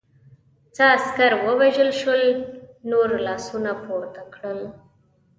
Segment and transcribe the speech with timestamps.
[0.75, 2.23] څه عسکر ووژل شول،
[2.91, 4.59] نورو لاسونه پورته کړل.